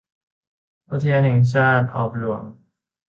[0.91, 2.43] อุทยานแห่งชาติออบหลวง